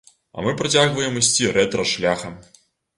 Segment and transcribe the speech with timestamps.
[0.37, 2.45] А мы працягваем ісці рэтра-шляхам.